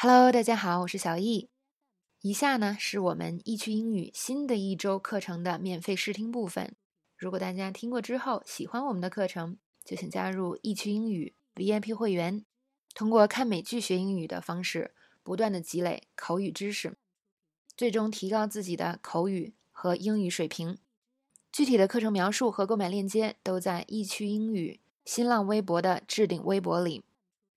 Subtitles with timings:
[0.00, 1.50] Hello，大家好，我是小易。
[2.20, 6.76] 以下呢是我们易趣英语新的一周课程的免费试听部分。
[7.16, 12.44] 如果大家听过之后喜欢我们的课程，就请加入易趣英语 VIP 会员，
[12.94, 16.96] 通过看美剧学英语的方式，不断的积累口语知识，
[17.76, 20.78] 最终提高自己的口语和英语水平。
[21.50, 27.02] 具体的课程描述和购买链接都在易趣英语新浪微博的置顶微博里。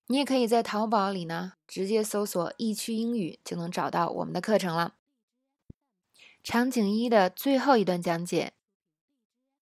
[0.08, 4.96] 你也可以在淘宝里呢，直接搜索“易趣英语”就能找到我们的课程了。
[6.42, 8.52] 场景一的最后一段讲解。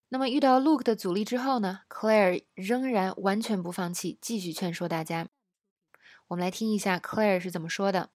[0.09, 5.29] 那么遇到 Luke 的阻力之后呢，Claire 仍然完全不放弃，继续劝说大家。
[6.27, 8.09] 我们来听一下 Claire 是怎么说的。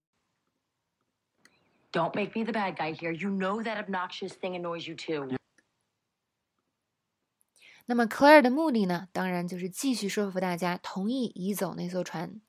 [1.92, 3.12] Don't make me the bad guy here.
[3.12, 5.35] You know that obnoxious thing annoys you too.
[7.86, 12.40] 那么 Claire 的目的呢，当然就是继续说服大家同意移走那艘船。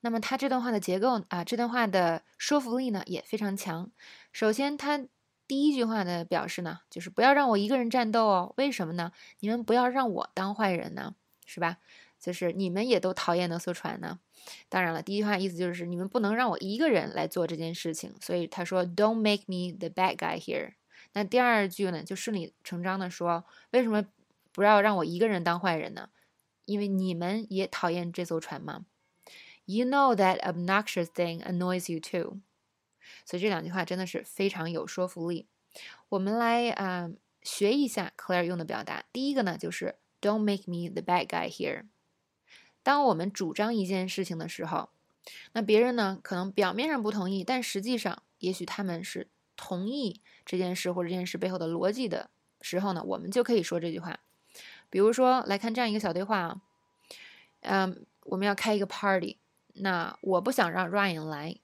[0.00, 3.90] 那么他这段话的结构啊，这段话的说服力呢也非常强。
[4.32, 5.06] 首先，他
[5.46, 8.54] 第一句话的表示呢，就是不要让我一个人战斗哦。
[8.56, 9.12] 为什么呢？
[9.40, 11.14] 你们不要让我当坏人呢，
[11.46, 11.76] 是吧？
[12.18, 14.18] 就是你们也都讨厌那艘船呢。
[14.68, 18.14] 当然了，第一句话意思就是你们不能让我一个人来做这件事情。
[18.20, 20.72] 所以他说，Don't make me the bad guy here。
[21.12, 24.04] 那第二句呢，就顺理成章的说，为什么？
[24.52, 26.10] 不要让我一个人当坏人呢，
[26.64, 28.86] 因为你们也讨厌这艘船吗
[29.64, 32.40] ？You know that obnoxious thing annoys you too。
[33.24, 35.46] 所以这两句话真的是非常有说服力。
[36.08, 37.10] 我们来啊
[37.42, 39.04] 学一下 Claire 用的表达。
[39.12, 41.84] 第一个呢就是 Don't make me the bad guy here。
[42.82, 44.90] 当我们主张一件事情的时候，
[45.52, 54.20] 那别人呢可能表面上不同意，但实际上也许他们是同意这件事或者这件事背后的逻辑的时候呢，我们就可以说这句话。
[54.90, 56.60] 比如说，来看这样一个小对话啊，
[57.60, 59.38] 嗯，我们要开一个 party，
[59.74, 61.56] 那我不想让 Ryan 来，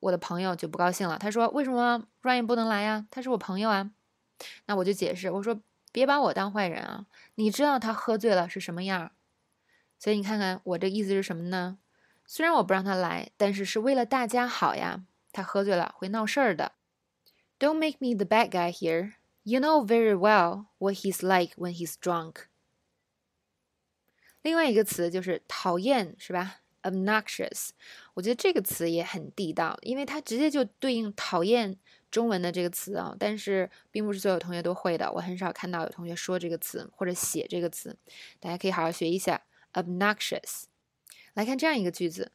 [0.00, 1.18] 我的朋友就不高兴了。
[1.18, 3.06] 他说：“为什么 Ryan 不能来呀？
[3.10, 3.92] 他是我朋友啊。”
[4.66, 5.60] 那我就解释，我说
[5.92, 7.06] ：“别把我当坏人啊，
[7.36, 9.12] 你知道他喝醉了是什么样。”
[10.00, 11.78] 所以你看看我这意思是什么呢？
[12.26, 15.04] 虽然我不让他来，但是是为了大家好呀。
[15.34, 16.72] 他喝醉了会闹事儿的。
[17.58, 19.14] Don't make me the bad guy here.
[19.44, 22.48] You know very well what he's like when he's drunk.
[24.42, 27.70] 另外一个词就是讨厌，是吧？obnoxious，
[28.14, 31.76] 我觉得这个词也很地道，因为它直接就对应讨厌
[32.10, 33.14] 中文的这个词啊。
[33.18, 37.96] 但是并不是所有同学都会的，我很少看到有同学说这个词或者写这个词，
[38.40, 39.42] 大家可以好好学一下
[39.74, 40.64] obnoxious。
[41.34, 42.32] 来看这样一个句子：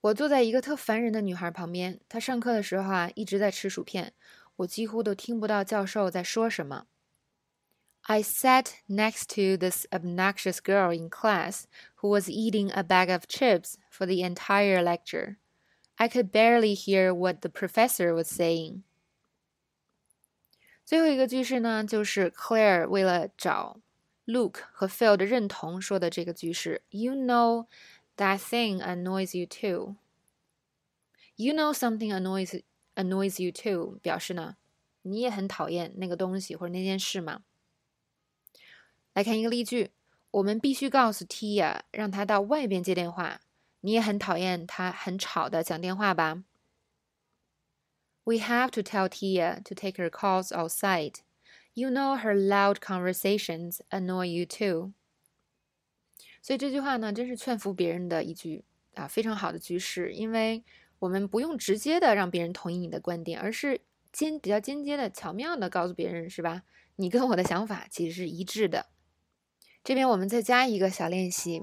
[0.00, 4.12] 我坐在一个特烦人的女孩旁边，她上课的时候啊一直在吃薯片，
[4.56, 6.86] 我几乎都听不到教授在说什么。
[8.07, 11.65] I sat next to this obnoxious girl in class
[11.97, 15.37] who was eating a bag of chips for the entire lecture.
[15.97, 18.83] I could barely hear what the professor was saying.
[20.85, 23.79] 最后一个句式呢，就是 Claire 为了找
[24.27, 26.83] Luke 和 Phil 的认同说的这个句式。
[26.91, 27.65] You know
[28.17, 29.95] that thing annoys you too.
[31.35, 32.61] You know something annoys
[32.93, 34.57] annoys you too，表示呢，
[35.01, 37.41] 你也很讨厌那个东西或者那件事吗？
[39.20, 39.90] 来看一个例句，
[40.30, 43.42] 我们必须告诉 Tia，让她到外边接电话。
[43.82, 46.42] 你也很讨厌她很吵的讲电话吧
[48.24, 51.16] ？We have to tell Tia to take her calls outside.
[51.74, 54.94] You know her loud conversations annoy you too.
[56.40, 58.64] 所以这句话呢，真是劝服别人的一句
[58.94, 60.14] 啊，非常好的句式。
[60.14, 60.64] 因为
[60.98, 66.62] 我们不用直接的让别人同意你的观点，而是间比较间接的、巧妙的告诉别人，是吧？
[66.96, 68.86] 你跟我的想法其实是一致的。
[69.82, 71.62] 这边我们再加一个小练习。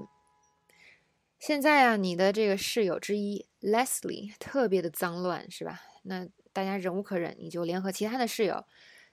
[1.38, 5.82] 现在啊，你的这个室友之一 Leslie 特别的脏乱，是吧？
[6.02, 8.64] 那大家忍无可忍，你就联合其他的室友，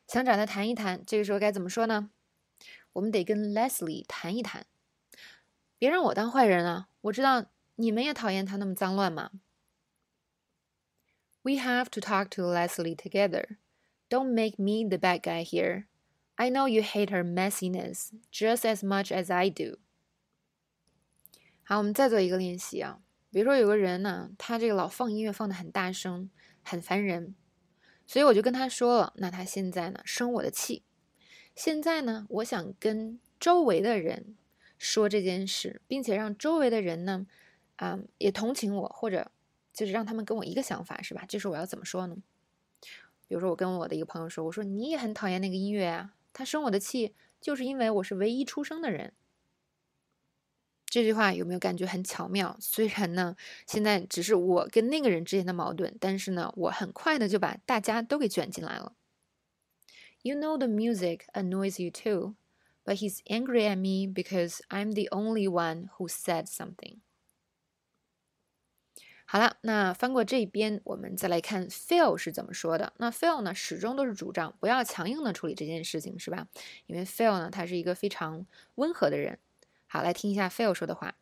[0.08, 1.04] 想找他谈一谈。
[1.06, 2.10] 这个时候该怎么说呢？
[2.94, 4.66] 我们得跟 Leslie 谈一谈，
[5.78, 6.88] 别让我当坏人啊！
[7.02, 7.46] 我知道
[7.76, 9.32] 你们也讨厌他那么脏乱嘛。
[11.44, 13.58] We have to talk to Leslie together.
[14.10, 15.86] Don't make me the bad guy here.
[16.38, 19.78] I know you hate her messiness just as much as I do。
[21.64, 23.00] 好，我们再做一个练习啊。
[23.32, 26.30] 比如说有个人呢，他这个老放音乐放的很大声，
[26.64, 27.36] 很烦人，
[28.06, 30.84] 所以我就跟他说了，那他现在呢生我的气。
[31.56, 34.36] 现在呢，我想跟周围的人
[34.78, 37.26] 说这件事，并且让周围的人呢，
[37.78, 39.32] 啊，也同情我，或者
[39.74, 41.24] 就是让他们跟我一个想法，是吧？
[41.28, 42.18] 这时候我要怎么说呢？
[43.28, 46.14] 比如说我跟我的一个朋友说，我说你也很讨厌那个音乐啊。
[46.38, 49.14] 他生我的气，就是因为我是唯一出生的人。
[50.86, 52.58] 这句话有没有感觉很巧妙？
[52.60, 58.98] 虽然呢，现在只是我跟那个人之间的矛盾，但是呢，我很快的就把大家都给卷进来了。
[60.24, 62.36] You know the music annoys you too,
[62.84, 66.98] but he's angry at me because I'm the only one who said something.
[69.28, 72.94] 好了，那翻过这边，我们再来看 Phil 是怎么说的。
[72.98, 76.48] 那 Phil 呢，始终都是主张不要强硬的处理这件事情，是吧？
[76.86, 78.46] 因为 Phil 呢，他是一个非常
[78.76, 79.40] 温和的人。
[79.88, 81.16] 好，来听一下 Phil 说的话。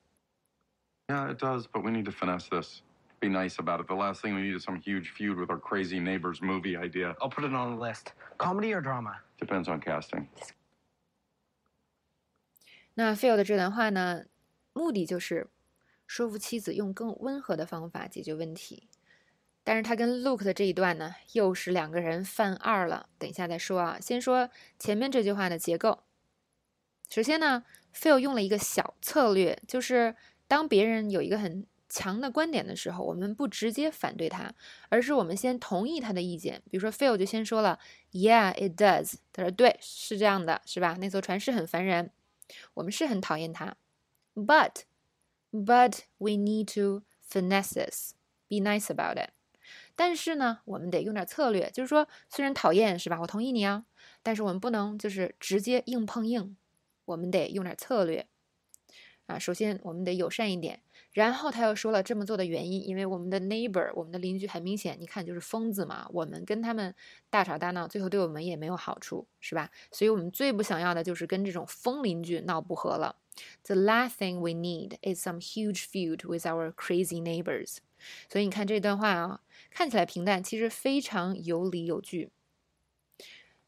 [1.08, 2.82] Yeah, it does, but we need to finesse this.
[3.20, 3.88] Be nice about it.
[3.88, 7.16] The last thing we need is some huge feud with our crazy neighbor's movie idea.
[7.22, 8.12] I'll put it on the list.
[8.38, 9.22] Comedy or drama?
[9.40, 10.28] Depends on casting.
[12.96, 14.26] 那 Phil 的这段话呢，
[14.74, 15.48] 目的就是
[16.14, 18.88] 说服妻子用更温和的方法解决问题。
[19.64, 23.10] 但是他跟 Luke 的这一段呢，又是两个人犯二了。
[23.18, 26.04] 等一下再说啊，先说前面这句话的结构。
[27.10, 27.66] 首先呢
[27.96, 30.16] ，Phil 用了一个小策略，就是
[30.48, 34.54] 当别人有一个很强的观点的时候，我们不直接反对他，
[34.90, 36.62] 而是我们先同意他的意见。
[36.70, 37.80] 比如说，Phil 就先说了
[38.12, 39.16] ，Yeah, it does。
[39.32, 40.96] 他说，对，是这样的，是吧？
[41.00, 42.12] 那艘船是很烦人，
[42.76, 43.76] 我们是很讨厌它。
[44.36, 44.84] But,
[45.54, 48.16] but we need to finesse this,
[48.50, 49.30] be nice about it。
[49.96, 53.20] 但是呢，我们得用点策略，就是说，虽然讨厌，是吧？
[53.22, 53.86] 我同意你啊，
[54.24, 56.58] 但是我们不能就是直接硬碰硬，
[57.06, 58.28] 我们得用点策略。
[59.28, 60.82] 啊，首先我们得友善一点，
[61.14, 66.94] 然后他又说了这么做的原因，因为我们的 neighbor，我们的邻居很明显，你看就是疯子嘛，我们跟他们
[67.30, 69.72] 大吵大闹，最后对我们也没有好处，是吧？
[69.92, 73.16] 所以我们最不想要的就是跟这种疯邻居闹不和了。
[73.64, 77.78] The last thing we need is some huge feud with our crazy neighbors。
[78.30, 79.42] 所以你看这段话啊，
[79.72, 82.32] 看起来平淡，其实非常有理有据。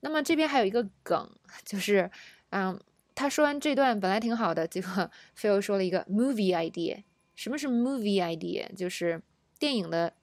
[0.01, 1.31] 那么这边还有一个梗，
[1.63, 2.11] 就是
[2.49, 2.79] 嗯。
[3.17, 5.09] 他说完这段本来挺好的，结果
[5.39, 7.05] Phil 说了一个 movie idea。
[7.33, 8.75] 什么是 movie idea？
[8.75, 9.21] 就是
[9.57, 10.15] 电影的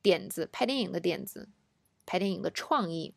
[0.00, 1.50] 点子，拍电影的点子，
[2.06, 3.12] 拍电影的创意。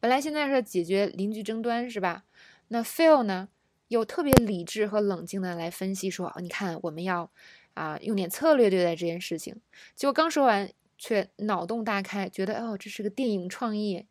[0.00, 2.24] 本来现在是解决邻居争端，是吧？
[2.68, 3.50] 那 Phil 呢，
[3.90, 7.28] 又特别理智和冷静的来分析说：“你看，我们要
[7.74, 9.60] 啊用点策略对待这件事情。”
[9.96, 14.06] 结果刚说完，却脑洞大开，觉得哦，这是个电影创意。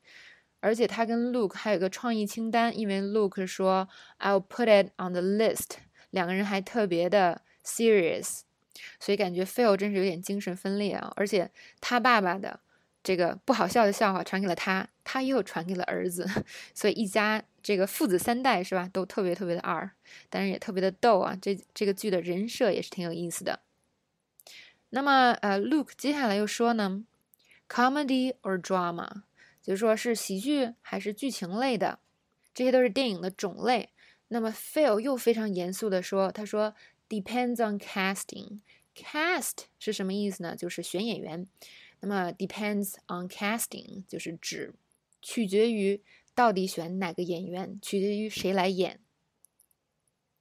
[0.60, 3.88] 而且他跟 Luke 还有个创意清单，因为 Luke 说
[4.20, 5.78] "I'll put it on the list"，
[6.10, 8.42] 两个人还特别的 serious，
[9.00, 11.14] 所以感觉 Phil 真是有点精神分裂啊。
[11.16, 11.50] 而且
[11.80, 12.60] 他爸爸的
[13.02, 16.28] 这个不好笑的笑话传给了他，他又传给了儿子，
[16.76, 19.90] 所以一家这个父子三代是吧，都特别特别的二，
[20.30, 21.38] 但是也特别的逗啊。
[21.42, 23.62] 这这个剧的人设也是挺有意思的。
[24.90, 27.04] 那么呃，Luke 接下来又说呢
[27.68, 29.24] ，comedy or drama？
[29.62, 32.00] 就是说是喜剧还是剧情类的，
[32.54, 33.90] 这些都是电影的种类。
[34.30, 36.74] 那么 Phil 又非常严肃的说：“他说
[37.08, 38.62] depends on casting。
[38.96, 40.56] cast 是什么意思呢？
[40.56, 41.48] 就是选演员。
[42.02, 44.74] 那么 depends on casting 就是指
[45.22, 46.02] 取决于
[46.40, 49.02] 到底选哪个演员，取决于谁来演。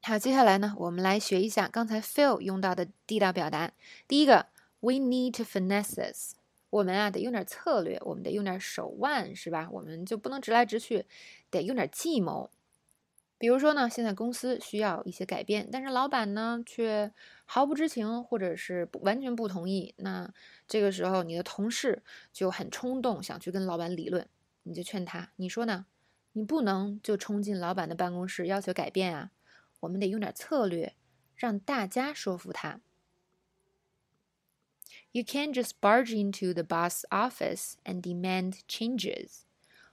[0.00, 3.72] 好，接下来呢，我们来学一下刚才 Phil 用到的地道表达。
[4.06, 4.46] 第一个
[4.78, 6.36] ，we need to finesse us。
[6.70, 9.68] 我们啊，得用点策略，我们得用点手腕，是吧？
[9.72, 11.04] 我们就不能直来直去，
[11.50, 12.48] 得用点计谋。
[13.36, 17.12] 比如说呢，现在公司需要一些改变，但是老板呢却
[17.44, 19.92] 毫不知情，或者是不完全不同意。
[19.96, 20.32] 那
[20.68, 24.24] 这个时候，你的同事就很冲动，想去跟老板理论，
[24.62, 25.86] 你就劝他，你说呢？
[26.32, 29.32] 你不能就冲进老板的办公室要求改变啊！
[29.80, 30.94] 我们得用点策略，
[31.34, 32.80] 让大家说服他。
[35.10, 39.40] You can't just barge into the boss' office and demand changes.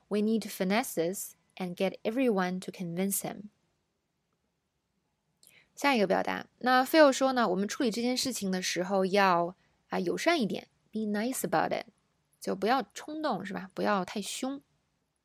[0.07, 3.50] We need finesse and get everyone to convince him.
[5.74, 9.55] 下一个表达，那 Phil 说呢，我们处理这件事情的时候要
[9.88, 11.88] 啊友善一点，be nice about it，
[12.45, 13.71] 就不要冲动，是吧？
[13.73, 14.61] 不要太凶。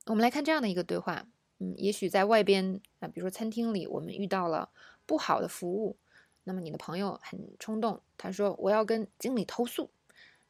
[0.06, 1.26] 我们来看这样的一个对话，
[1.58, 4.70] 嗯，也许在外边啊，比如说餐厅里，我们遇到了
[5.04, 5.98] 不好的服务，
[6.44, 9.90] 那么你的朋友很冲动，他说我要跟经理投诉，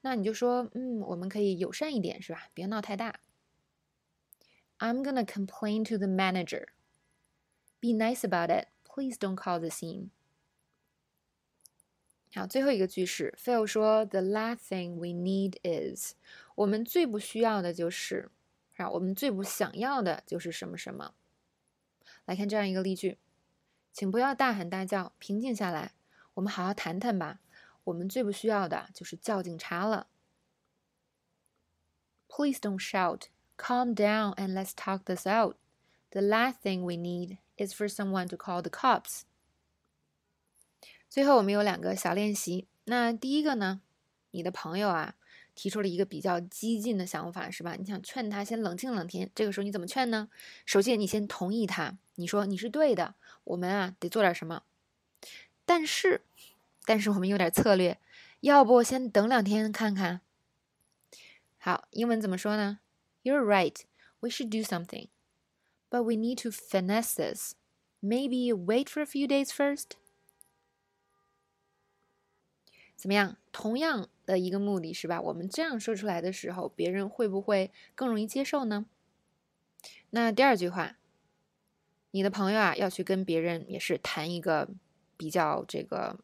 [0.02, 2.46] 那你就说，嗯，我们可以友善一点，是吧？
[2.54, 3.18] 别闹太大。
[4.78, 6.66] I'm gonna complain to the manager.
[7.80, 8.68] Be nice about it.
[8.84, 10.10] Please don't call the scene.
[12.33, 16.13] 好，最后一个句式，Phil 说，The last thing we need is，
[16.55, 18.29] 我们最不需要的就是，
[18.75, 21.13] 啊，我们最不想要的就是什么什么。
[22.25, 23.17] 来看这样一个例句。
[23.93, 25.93] 请不要大喊大叫，平静下来，
[26.33, 27.39] 我们好好谈谈吧。
[27.85, 30.07] 我们最不需要的就是叫警察了。
[32.27, 33.27] Please don't shout.
[33.57, 35.55] Calm down and let's talk this out.
[36.09, 39.21] The last thing we need is for someone to call the cops.
[41.10, 42.68] 最后我们有两个小练习。
[42.84, 43.82] 那第一个呢，
[44.30, 45.16] 你的朋友啊
[45.56, 47.74] 提出了一个比较激进的想法，是吧？
[47.76, 50.28] 你想劝他先冷静冷静，这个时候你怎么劝呢？
[50.64, 54.62] 首先你先同意他，你说你是对的，我们啊得做点什么。
[55.66, 56.22] 但是，
[56.84, 57.98] 但是我们有点策略，
[58.40, 60.20] 要不先等两天看看。
[61.58, 62.78] 好，英文怎么说呢
[63.22, 63.76] ？You're right.
[64.20, 65.08] We should do something,
[65.90, 67.54] but we need to finesse this.
[68.02, 69.99] Maybe wait for a few days first.
[73.00, 73.38] 怎么样？
[73.50, 75.22] 同样的一个目的是吧？
[75.22, 78.84] 我们这样说出来的时候，别人会不会更容易接受呢？
[80.10, 80.98] 那第二句话，
[82.10, 84.68] 你的朋友啊要去跟别人也是谈一个
[85.16, 86.20] 比较这个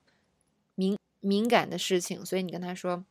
[0.74, 3.06] 敏敏感的事情，所以你跟他说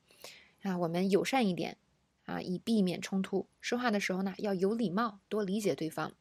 [0.61, 1.77] 啊，我们友善一点
[2.25, 3.47] 啊，以避免冲突。
[3.59, 6.13] 说话的时候呢，要有礼貌，多理解对方。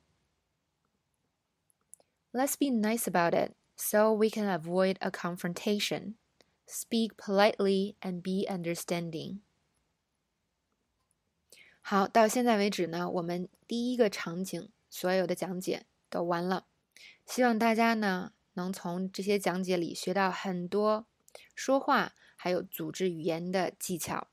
[2.32, 6.14] Let's be nice about it so we can avoid a confrontation.
[6.66, 9.40] Speak politely and be understanding.
[11.80, 16.66] 好，到现在为止呢，我们第一个场景所有的讲解都完了。
[17.26, 21.06] 希望大家呢能从这些讲解里学到很多
[21.54, 24.28] 说话还有组织语言的技巧。